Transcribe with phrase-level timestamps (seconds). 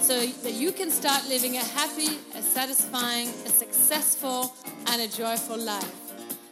[0.00, 4.54] so that you can start living a happy, a satisfying, a successful,
[4.86, 5.94] and a joyful life.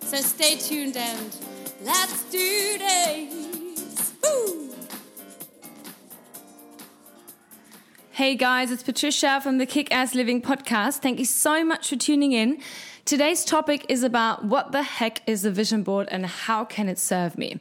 [0.00, 1.36] So stay tuned and
[1.82, 4.14] let's do this!
[4.22, 4.74] Woo!
[8.12, 10.98] Hey guys, it's Patricia from the Kick Ass Living podcast.
[10.98, 12.60] Thank you so much for tuning in.
[13.04, 16.98] Today's topic is about what the heck is a vision board and how can it
[16.98, 17.60] serve me?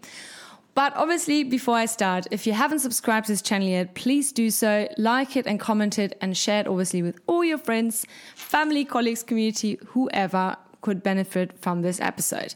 [0.75, 4.49] But obviously, before I start, if you haven't subscribed to this channel yet, please do
[4.49, 4.89] so.
[4.98, 9.23] Like it and comment it and share it obviously with all your friends, family, colleagues,
[9.23, 12.53] community, whoever could benefit from this episode.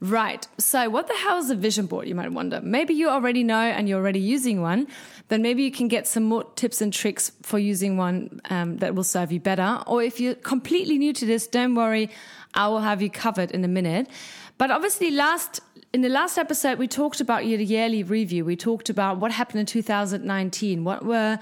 [0.00, 0.46] Right.
[0.58, 2.08] So, what the hell is a vision board?
[2.08, 2.60] You might wonder.
[2.62, 4.86] Maybe you already know and you're already using one.
[5.26, 8.94] Then maybe you can get some more tips and tricks for using one um, that
[8.94, 9.82] will serve you better.
[9.86, 12.10] Or if you're completely new to this, don't worry.
[12.54, 14.08] I will have you covered in a minute.
[14.56, 15.60] But obviously, last
[15.92, 18.44] in the last episode, we talked about your yearly review.
[18.44, 20.84] We talked about what happened in 2019.
[20.84, 21.38] What were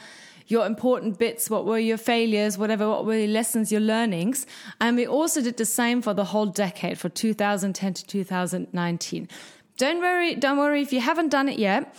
[0.47, 1.51] your important bits?
[1.51, 2.57] What were your failures?
[2.57, 4.47] Whatever, what were your lessons, your learnings?
[4.81, 9.29] And we also did the same for the whole decade, for 2010 to 2019.
[9.79, 11.93] Don't worry, don't worry if you haven't done it yet.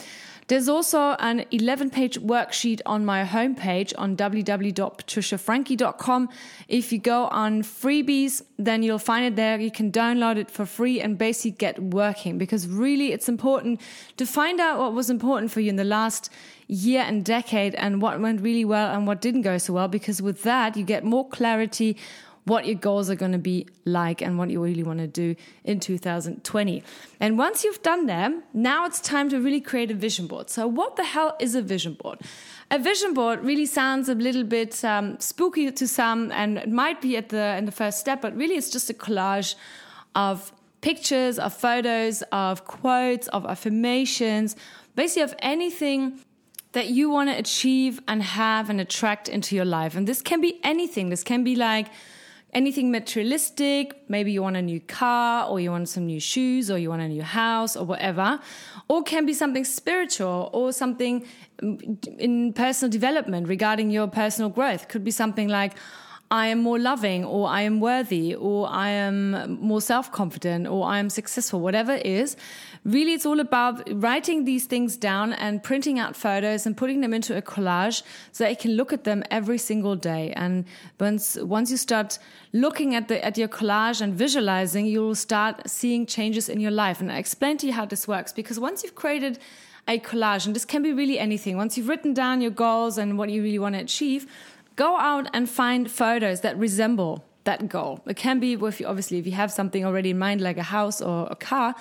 [0.47, 6.29] There's also an 11 page worksheet on my homepage on www.patriciafrankie.com.
[6.69, 9.59] If you go on freebies, then you'll find it there.
[9.59, 13.81] You can download it for free and basically get working because really it's important
[14.15, 16.31] to find out what was important for you in the last
[16.67, 20.21] year and decade and what went really well and what didn't go so well because
[20.21, 21.95] with that you get more clarity
[22.47, 25.35] what your goals are going to be like and what you really want to do
[25.63, 26.83] in 2020.
[27.19, 30.49] And once you've done them, now it's time to really create a vision board.
[30.49, 32.21] So, what the hell is a vision board?
[32.71, 37.01] A vision board really sounds a little bit um, spooky to some, and it might
[37.01, 39.55] be at the in the first step, but really it's just a collage
[40.15, 40.51] of
[40.81, 44.55] pictures, of photos, of quotes, of affirmations,
[44.95, 46.19] basically of anything
[46.73, 49.95] that you want to achieve and have and attract into your life.
[49.95, 51.09] And this can be anything.
[51.09, 51.87] This can be like
[52.53, 54.09] anything materialistic.
[54.09, 57.01] Maybe you want a new car or you want some new shoes or you want
[57.01, 58.39] a new house or whatever.
[58.87, 61.25] Or can be something spiritual or something
[61.61, 64.87] mm, in personal development regarding your personal growth.
[64.87, 65.73] Could be something like,
[66.29, 70.85] I am more loving or I am worthy or I am more self confident or
[70.85, 72.35] I am successful, whatever it is.
[72.83, 77.13] Really, it's all about writing these things down and printing out photos and putting them
[77.13, 80.33] into a collage so that you can look at them every single day.
[80.33, 80.65] And
[80.99, 82.19] once, once you start
[82.51, 86.99] looking at the, at your collage and visualizing, you'll start seeing changes in your life.
[86.99, 89.39] And I explain to you how this works because once you've created
[89.87, 93.17] a collage, and this can be really anything, once you've written down your goals and
[93.17, 94.27] what you really want to achieve,
[94.77, 98.03] Go out and find photos that resemble that goal.
[98.05, 100.69] It can be with you, obviously if you have something already in mind, like a
[100.77, 101.75] house or a car,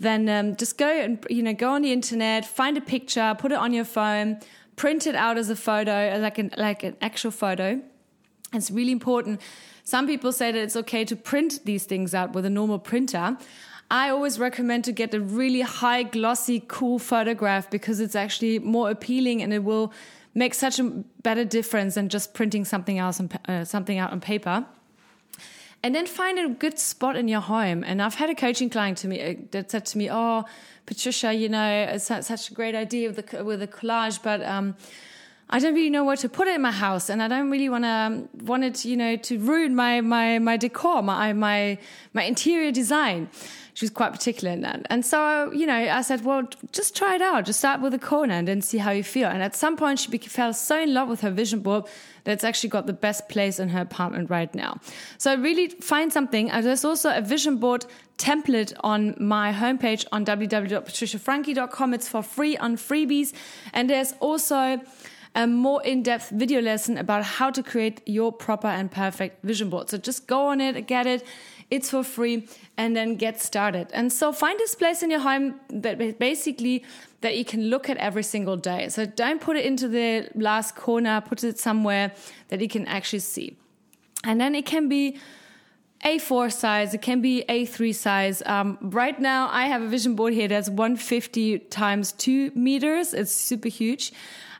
[0.00, 3.52] then um, just go and you know go on the internet, find a picture, put
[3.52, 4.40] it on your phone,
[4.74, 7.80] print it out as a photo, like an like an actual photo.
[8.52, 9.40] It's really important.
[9.84, 13.36] Some people say that it's okay to print these things out with a normal printer.
[13.90, 18.90] I always recommend to get a really high glossy cool photograph because it's actually more
[18.90, 19.92] appealing and it will
[20.34, 20.84] makes such a
[21.22, 24.66] better difference than just printing something else on, uh, something out on paper.
[25.82, 27.82] And then find a good spot in your home.
[27.84, 30.44] And I've had a coaching client to me uh, that said to me, "Oh,
[30.86, 34.76] Patricia, you know, it's such a great idea with the with the collage, but." Um,
[35.52, 37.68] I don't really know where to put it in my house, and I don't really
[37.68, 41.78] want to want it, you know, to ruin my my my decor, my my
[42.12, 43.28] my interior design
[43.74, 44.86] she was quite particular in that.
[44.90, 47.46] And so, you know, I said, well, just try it out.
[47.46, 49.28] Just start with a corner and then see how you feel.
[49.28, 51.86] And at some point, she fell so in love with her vision board
[52.24, 54.78] that it's actually got the best place in her apartment right now.
[55.16, 56.48] So really find something.
[56.48, 57.86] There's also a vision board
[58.18, 61.94] template on my homepage on www.patriciafrankie.com.
[61.94, 63.32] It's for free on freebies.
[63.72, 64.80] And there's also
[65.34, 69.88] a more in-depth video lesson about how to create your proper and perfect vision board.
[69.88, 71.24] So just go on it, get it.
[71.70, 72.46] It's for free
[72.76, 73.88] and then get started.
[73.94, 76.84] And so find this place in your home that basically
[77.22, 78.90] that you can look at every single day.
[78.90, 82.12] So don't put it into the last corner, put it somewhere
[82.48, 83.56] that you can actually see.
[84.24, 85.18] And then it can be
[86.04, 88.42] a4 size, it can be A3 size.
[88.44, 93.14] Um, right now, I have a vision board here that's 150 times 2 meters.
[93.14, 94.12] It's super huge.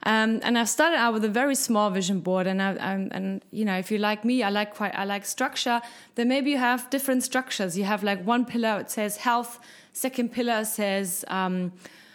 [0.05, 3.45] Um, and I've started out with a very small vision board, and I, I'm, and
[3.53, 5.81] you know, if you like me, I like quite, I like structure.
[6.17, 7.79] Then maybe you have different structures.
[7.79, 9.61] You have like one pillar it says health,
[9.93, 11.73] second pillar says um,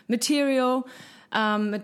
[0.10, 0.86] material,
[1.32, 1.82] um,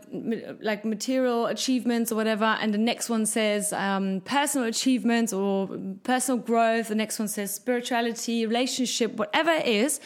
[0.61, 5.69] like material achievements or whatever, and the next one says um, personal achievements or
[6.03, 6.89] personal growth.
[6.89, 10.01] The next one says spirituality, relationship, whatever it is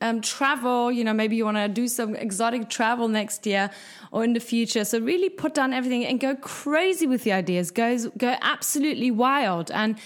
[0.00, 0.90] um, travel.
[0.92, 3.70] You know, maybe you want to do some exotic travel next year
[4.12, 4.84] or in the future.
[4.84, 7.70] So really put down everything and go crazy with the ideas.
[7.70, 9.98] Go go absolutely wild and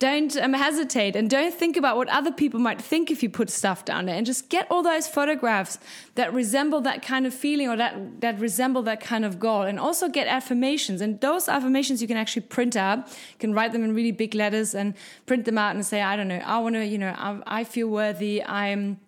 [0.00, 3.50] don't um, hesitate and don't think about what other people might think if you put
[3.50, 5.78] stuff down there and just get all those photographs
[6.14, 9.78] that resemble that kind of feeling or that that resemble that kind of goal and
[9.78, 13.84] also get affirmations and those affirmations you can actually print out you can write them
[13.84, 14.94] in really big letters and
[15.26, 17.64] print them out and say i don't know i want to you know I, I
[17.64, 18.98] feel worthy i'm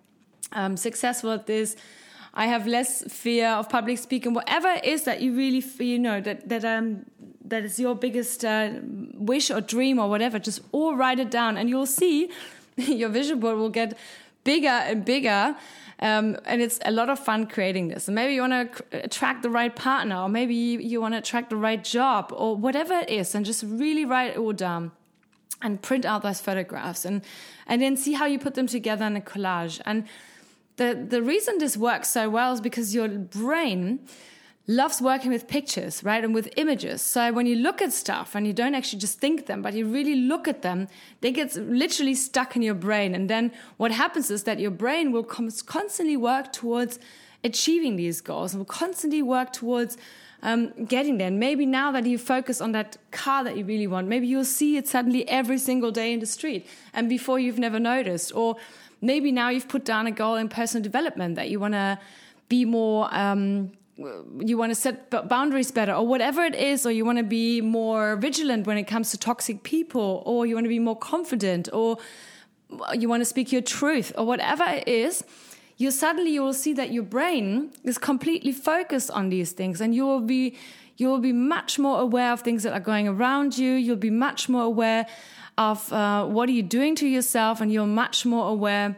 [0.53, 1.77] um, successful at this.
[2.35, 4.33] I have less fear of public speaking.
[4.33, 7.05] Whatever it is that you really you know, that that um
[7.45, 8.71] that is your biggest uh,
[9.15, 12.31] wish or dream or whatever, just all write it down, and you'll see
[12.77, 13.97] your vision board will get
[14.45, 15.55] bigger and bigger.
[15.99, 18.09] Um, and it's a lot of fun creating this.
[18.09, 21.19] And maybe you want to attract the right partner, or maybe you, you want to
[21.19, 24.91] attract the right job, or whatever it is, and just really write it all down
[25.61, 27.23] and print out those photographs, and
[27.67, 29.81] and then see how you put them together in a collage.
[29.85, 30.05] And
[30.83, 34.01] the, the reason this works so well is because your brain
[34.67, 36.23] loves working with pictures, right?
[36.25, 37.03] And with images.
[37.03, 39.87] So when you look at stuff and you don't actually just think them, but you
[39.87, 40.89] really look at them,
[41.21, 43.15] they get literally stuck in your brain.
[43.15, 46.99] And then what happens is that your brain will constantly work towards
[47.45, 49.97] achieving these goals and will constantly work towards
[50.43, 51.29] um, getting there.
[51.29, 54.45] And maybe now that you focus on that car that you really want, maybe you'll
[54.45, 56.67] see it suddenly every single day in the street.
[56.93, 58.35] And before you've never noticed.
[58.35, 58.57] Or
[59.03, 61.99] maybe now you've put down a goal in personal development that you want to
[62.49, 63.73] be more um,
[64.41, 67.61] you want to set boundaries better or whatever it is or you want to be
[67.61, 71.69] more vigilant when it comes to toxic people or you want to be more confident
[71.73, 71.99] or
[72.95, 75.23] you want to speak your truth or whatever it is
[75.77, 79.95] you suddenly you will see that your brain is completely focused on these things and
[79.95, 80.57] you will be
[80.97, 84.11] you will be much more aware of things that are going around you you'll be
[84.11, 85.07] much more aware
[85.59, 88.97] of uh, what are you doing to yourself, and you're much more aware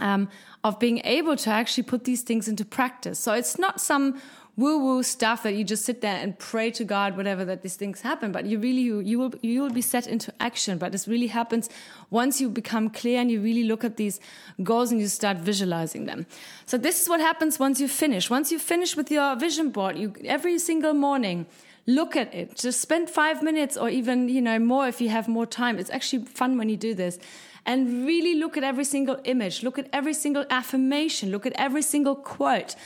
[0.00, 0.28] um,
[0.64, 3.18] of being able to actually put these things into practice.
[3.18, 4.20] So it's not some
[4.56, 7.76] woo woo stuff that you just sit there and pray to God, whatever that these
[7.76, 8.32] things happen.
[8.32, 10.78] But you really you, you will you will be set into action.
[10.78, 11.68] But this really happens
[12.10, 14.18] once you become clear and you really look at these
[14.62, 16.26] goals and you start visualizing them.
[16.64, 18.30] So this is what happens once you finish.
[18.30, 21.46] Once you finish with your vision board, you every single morning
[21.86, 22.56] look at it.
[22.56, 25.78] Just spend five minutes or even, you know, more if you have more time.
[25.78, 27.18] It's actually fun when you do this.
[27.64, 31.82] And really look at every single image, look at every single affirmation, look at every
[31.82, 32.76] single quote,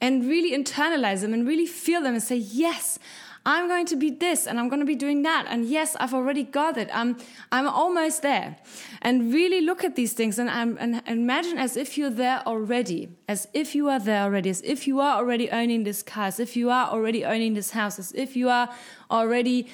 [0.00, 2.98] and really internalize them and really feel them and say, yes,
[3.44, 5.46] I'm going to be this and I'm going to be doing that.
[5.48, 6.88] And yes, I've already got it.
[6.92, 7.16] I'm,
[7.50, 8.56] I'm almost there.
[9.00, 13.48] And really look at these things and, and imagine as if you're there already, as
[13.52, 16.56] if you are there already, as if you are already owning this car, as if
[16.56, 18.68] you are already owning this house, as if you are
[19.10, 19.68] already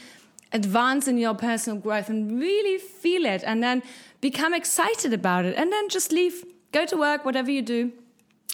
[0.53, 3.83] advancing your personal growth and really feel it and then
[4.23, 6.43] become excited about it and then just leave,
[6.73, 7.93] go to work, whatever you do.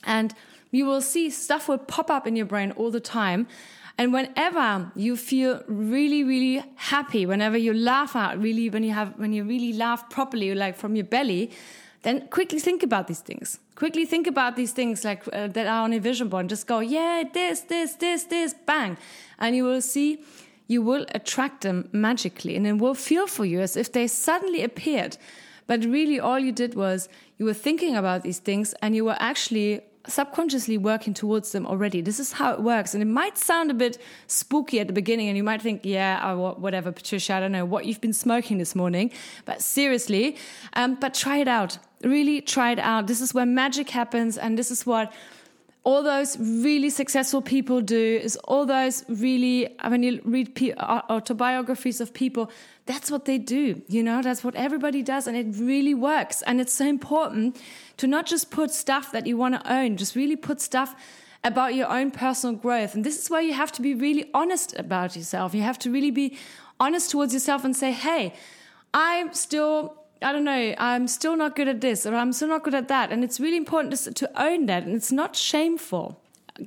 [0.02, 0.34] And
[0.72, 3.46] you will see stuff will pop up in your brain all the time
[3.96, 9.16] and whenever you feel really, really happy, whenever you laugh out, really, when you have,
[9.18, 11.52] when you really laugh properly, like from your belly,
[12.02, 13.60] then quickly think about these things.
[13.76, 16.40] Quickly think about these things like uh, that are on your vision board.
[16.40, 18.96] And Just go, yeah, this, this, this, this, bang.
[19.38, 20.24] And you will see
[20.66, 24.62] you will attract them magically and it will feel for you as if they suddenly
[24.62, 25.16] appeared.
[25.66, 27.08] But really, all you did was
[27.38, 32.00] you were thinking about these things and you were actually subconsciously working towards them already.
[32.00, 32.94] This is how it works.
[32.94, 36.32] And it might sound a bit spooky at the beginning, and you might think, yeah,
[36.34, 39.10] whatever, Patricia, I don't know what you've been smoking this morning.
[39.44, 40.36] But seriously,
[40.74, 41.78] um, but try it out.
[42.02, 43.06] Really try it out.
[43.06, 45.12] This is where magic happens, and this is what
[45.84, 50.48] all those really successful people do is all those really when you read
[50.78, 52.50] uh, uh, autobiographies of people
[52.86, 56.60] that's what they do you know that's what everybody does and it really works and
[56.60, 57.60] it's so important
[57.96, 60.94] to not just put stuff that you want to own, just really put stuff
[61.42, 62.94] about your own personal growth.
[62.94, 65.54] And this is where you have to be really honest about yourself.
[65.54, 66.38] You have to really be
[66.80, 68.34] honest towards yourself and say, hey,
[68.92, 72.62] I'm still, I don't know, I'm still not good at this or I'm still not
[72.62, 73.12] good at that.
[73.12, 74.84] And it's really important to own that.
[74.84, 76.20] And it's not shameful.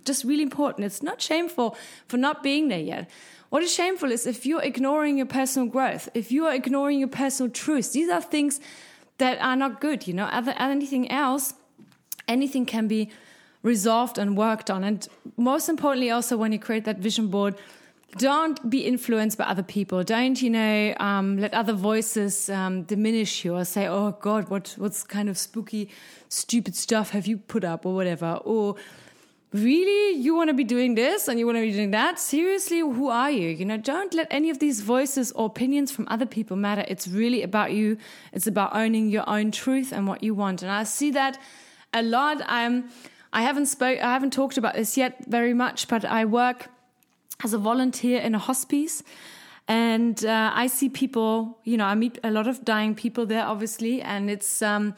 [0.03, 0.85] Just really important.
[0.85, 1.75] It's not shameful
[2.07, 3.09] for not being there yet.
[3.49, 7.07] What is shameful is if you're ignoring your personal growth, if you are ignoring your
[7.07, 7.89] personal truths.
[7.89, 8.59] These are things
[9.17, 10.07] that are not good.
[10.07, 11.53] You know, other anything else,
[12.27, 13.09] anything can be
[13.63, 14.83] resolved and worked on.
[14.83, 17.55] And most importantly, also when you create that vision board,
[18.17, 20.03] don't be influenced by other people.
[20.03, 24.75] Don't, you know, um, let other voices um, diminish you or say, oh God, what,
[24.77, 25.89] what's kind of spooky,
[26.29, 28.39] stupid stuff have you put up or whatever.
[28.43, 28.75] Or
[29.53, 32.19] really, you want to be doing this and you want to be doing that?
[32.19, 33.49] Seriously, who are you?
[33.49, 36.83] You know, don't let any of these voices or opinions from other people matter.
[36.87, 37.97] It's really about you.
[38.33, 40.61] It's about owning your own truth and what you want.
[40.61, 41.39] And I see that
[41.93, 42.41] a lot.
[42.45, 42.89] I'm,
[43.31, 46.69] I haven't spoke, I haven't talked about this yet very much, but I work
[47.43, 49.03] as a volunteer in a hospice.
[49.67, 53.45] And uh, I see people, you know, I meet a lot of dying people there,
[53.45, 54.95] obviously, and it's um,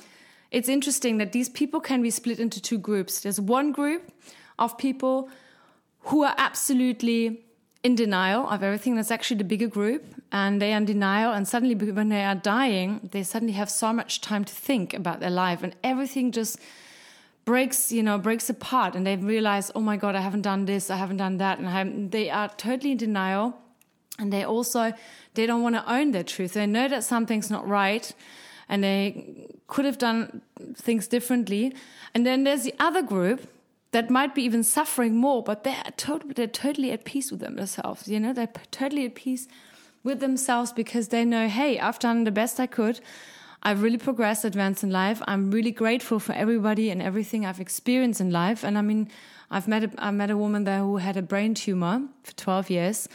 [0.51, 3.21] it's interesting that these people can be split into two groups.
[3.21, 4.11] There's one group
[4.57, 5.29] of people
[6.01, 7.45] who are absolutely
[7.83, 8.95] in denial of everything.
[8.95, 11.33] That's actually the bigger group, and they are in denial.
[11.33, 15.19] And suddenly, when they are dying, they suddenly have so much time to think about
[15.19, 16.59] their life, and everything just
[17.49, 20.91] breaks, you know, breaks apart and they realize, oh my God, I haven't done this,
[20.91, 21.57] I haven't done that.
[21.57, 23.57] And they are totally in denial.
[24.19, 24.93] And they also,
[25.33, 26.53] they don't want to own their truth.
[26.53, 28.13] They know that something's not right
[28.67, 30.43] and they could have done
[30.75, 31.73] things differently.
[32.13, 33.47] And then there's the other group
[33.93, 38.07] that might be even suffering more, but they're totally, they're totally at peace with themselves.
[38.07, 39.47] You know, they're totally at peace
[40.03, 42.99] with themselves because they know, hey, I've done the best I could.
[43.61, 45.21] I've really progressed, advanced in life.
[45.27, 48.63] I'm really grateful for everybody and everything I've experienced in life.
[48.63, 49.09] And I mean,
[49.51, 52.69] I've met a, I met a woman there who had a brain tumor for 12
[52.69, 53.09] years.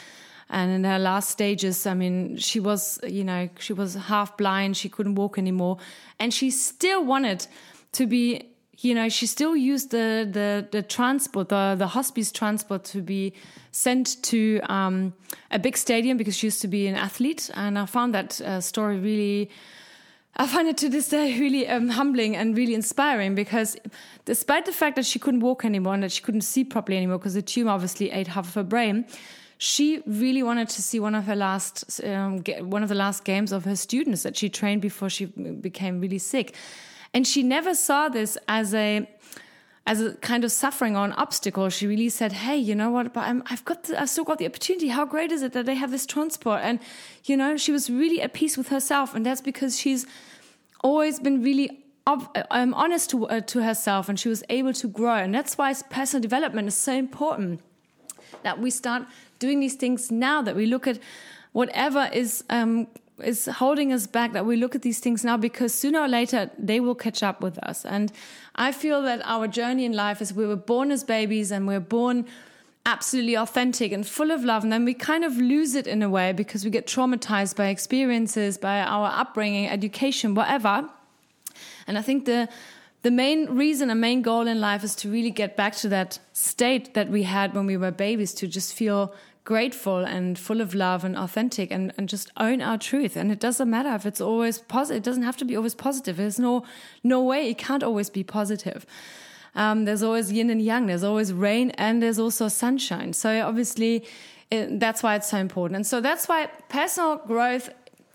[0.50, 4.76] And in her last stages, I mean, she was, you know, she was half blind.
[4.76, 5.78] She couldn't walk anymore.
[6.18, 7.46] And she still wanted
[7.92, 12.84] to be, you know, she still used the, the, the transport, the, the hospice transport
[12.84, 13.32] to be
[13.70, 15.14] sent to um,
[15.50, 17.50] a big stadium because she used to be an athlete.
[17.54, 19.50] And I found that uh, story really,
[20.36, 23.76] I find it to this day really um, humbling and really inspiring because
[24.24, 27.18] despite the fact that she couldn't walk anymore and that she couldn't see properly anymore
[27.18, 29.06] because the tumor obviously ate half of her brain,
[29.58, 33.52] she really wanted to see one of her last, um, one of the last games
[33.52, 36.56] of her students that she trained before she became really sick.
[37.12, 39.08] And she never saw this as a,
[39.86, 41.68] as a kind of suffering or an obstacle.
[41.68, 43.12] She really said, "Hey, you know what?
[43.12, 44.88] But i have got, the, I've still got the opportunity.
[44.88, 46.80] How great is it that they have this transport?" And
[47.24, 50.06] you know, she was really at peace with herself, and that's because she's
[50.82, 55.16] always been really um, honest to, uh, to herself and she was able to grow.
[55.16, 57.60] And that's why personal development is so important
[58.42, 59.04] that we start
[59.38, 60.98] doing these things now, that we look at
[61.52, 62.44] whatever is.
[62.50, 62.88] Um,
[63.22, 66.50] is holding us back that we look at these things now because sooner or later
[66.58, 67.84] they will catch up with us.
[67.84, 68.12] And
[68.56, 71.80] I feel that our journey in life is we were born as babies and we're
[71.80, 72.26] born
[72.86, 74.62] absolutely authentic and full of love.
[74.62, 77.68] And then we kind of lose it in a way because we get traumatized by
[77.68, 80.88] experiences, by our upbringing, education, whatever.
[81.86, 82.48] And I think the
[83.02, 86.18] the main reason a main goal in life is to really get back to that
[86.32, 90.74] state that we had when we were babies, to just feel grateful and full of
[90.74, 93.14] love and authentic and, and just own our truth.
[93.16, 95.02] And it doesn't matter if it's always positive.
[95.02, 96.16] It doesn't have to be always positive.
[96.16, 96.64] There's no,
[97.02, 97.50] no way.
[97.50, 98.86] It can't always be positive.
[99.54, 100.86] Um, there's always yin and yang.
[100.86, 103.12] There's always rain and there's also sunshine.
[103.12, 104.06] So obviously,
[104.50, 105.76] it, that's why it's so important.
[105.76, 107.70] And so that's why personal growth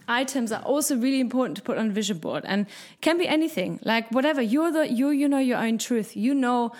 [0.07, 2.65] items are also really important to put on vision board and
[3.01, 6.71] can be anything like whatever you're the you you know your own truth you know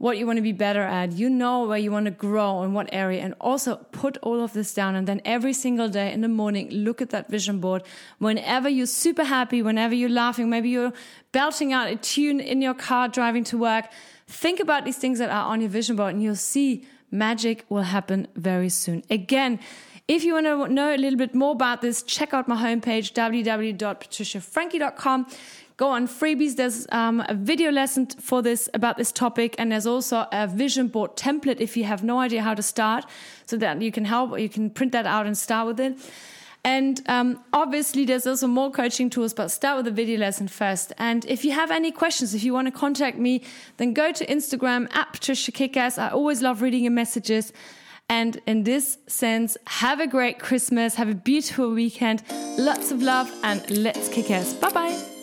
[0.00, 1.12] what you want to be better at.
[1.12, 4.54] You know where you want to grow in what area and also put all of
[4.54, 4.94] this down.
[4.94, 7.82] And then every single day in the morning, look at that vision board.
[8.16, 10.94] Whenever you're super happy, whenever you're laughing, maybe you're
[11.32, 13.90] belting out a tune in your car driving to work,
[14.26, 17.82] think about these things that are on your vision board and you'll see magic will
[17.82, 19.02] happen very soon.
[19.10, 19.60] Again,
[20.08, 23.12] if you want to know a little bit more about this, check out my homepage,
[23.12, 25.26] www.patriciafrankie.com
[25.80, 26.56] go on freebies.
[26.56, 30.88] There's um, a video lesson for this about this topic, and there's also a vision
[30.88, 33.06] board template if you have no idea how to start,
[33.46, 34.38] so that you can help.
[34.38, 35.98] You can print that out and start with it.
[36.62, 40.92] And um, obviously, there's also more coaching tools, but start with the video lesson first.
[40.98, 43.42] And if you have any questions, if you want to contact me,
[43.78, 45.96] then go to Instagram at Patricia Kickass.
[45.96, 47.54] I always love reading your messages.
[48.10, 52.22] And in this sense, have a great Christmas, have a beautiful weekend,
[52.58, 54.52] lots of love, and let's kick ass.
[54.52, 55.19] Bye bye.